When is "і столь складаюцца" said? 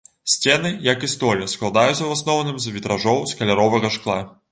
1.07-1.97